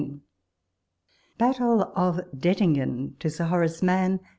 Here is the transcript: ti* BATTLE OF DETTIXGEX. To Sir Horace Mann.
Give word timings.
ti* 0.01 0.19
BATTLE 1.37 1.93
OF 1.95 2.21
DETTIXGEX. 2.35 3.19
To 3.19 3.29
Sir 3.29 3.45
Horace 3.45 3.83
Mann. 3.83 4.19